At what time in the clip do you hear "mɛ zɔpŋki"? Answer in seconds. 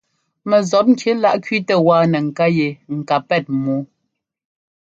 0.49-1.11